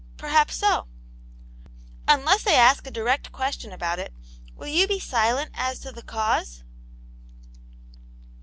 [0.05, 0.87] '*'* Perhaps so."
[1.27, 1.63] *"
[2.07, 4.11] Unless they ask a direct question about it,
[4.55, 6.63] will you be silent as to the cause